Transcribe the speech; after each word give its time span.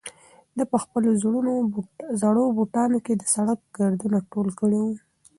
ده 0.57 0.63
په 0.71 0.77
خپلو 0.83 1.09
زړو 2.21 2.43
بوټانو 2.57 2.97
کې 3.05 3.13
د 3.15 3.23
سړک 3.33 3.59
ګردونه 3.77 4.17
ټول 4.31 4.47
کړي 4.59 4.79
وو. 4.83 4.95